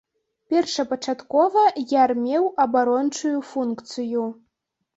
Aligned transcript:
Першапачаткова 0.53 1.67
яр 2.01 2.15
меў 2.23 2.49
абарончую 2.67 3.37
функцыю. 3.53 4.29